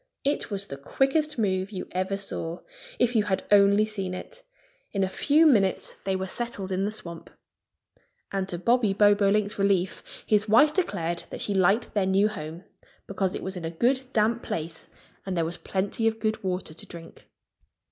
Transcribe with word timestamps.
It 0.23 0.49
was 0.49 0.65
the 0.65 0.77
quickest 0.77 1.37
move 1.37 1.69
you 1.69 1.87
ever 1.91 2.17
saw 2.17 2.61
if 2.97 3.15
you 3.15 3.25
had 3.25 3.43
only 3.51 3.85
seen 3.85 4.15
it! 4.15 4.41
In 4.93 5.03
a 5.03 5.07
few 5.07 5.45
minutes 5.45 5.95
they 6.05 6.15
were 6.15 6.25
settled 6.25 6.71
in 6.71 6.85
the 6.85 6.91
swamp. 6.91 7.29
And 8.31 8.49
to 8.49 8.57
Bobby 8.57 8.93
Bobolink's 8.93 9.59
relief 9.59 10.23
his 10.25 10.49
wife 10.49 10.73
declared 10.73 11.25
that 11.29 11.41
she 11.43 11.53
liked 11.53 11.93
their 11.93 12.07
new 12.07 12.29
home, 12.29 12.63
because 13.05 13.35
it 13.35 13.43
was 13.43 13.55
in 13.55 13.63
a 13.63 13.69
good 13.69 14.07
damp 14.11 14.41
place 14.41 14.89
and 15.23 15.37
there 15.37 15.45
was 15.45 15.57
plenty 15.57 16.07
of 16.07 16.17
good 16.19 16.43
water 16.43 16.73
to 16.73 16.85
drink. 16.87 17.27